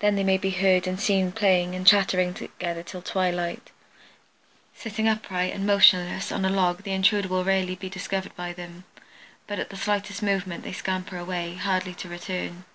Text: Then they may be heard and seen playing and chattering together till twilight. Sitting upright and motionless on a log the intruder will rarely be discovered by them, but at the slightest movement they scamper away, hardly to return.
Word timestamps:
Then 0.00 0.16
they 0.16 0.22
may 0.22 0.36
be 0.36 0.50
heard 0.50 0.86
and 0.86 1.00
seen 1.00 1.32
playing 1.32 1.74
and 1.74 1.86
chattering 1.86 2.34
together 2.34 2.82
till 2.82 3.00
twilight. 3.00 3.70
Sitting 4.74 5.08
upright 5.08 5.54
and 5.54 5.64
motionless 5.64 6.30
on 6.30 6.44
a 6.44 6.50
log 6.50 6.82
the 6.82 6.92
intruder 6.92 7.28
will 7.28 7.42
rarely 7.42 7.74
be 7.74 7.88
discovered 7.88 8.36
by 8.36 8.52
them, 8.52 8.84
but 9.46 9.58
at 9.58 9.70
the 9.70 9.76
slightest 9.78 10.22
movement 10.22 10.62
they 10.62 10.72
scamper 10.74 11.16
away, 11.16 11.54
hardly 11.54 11.94
to 11.94 12.06
return. 12.10 12.66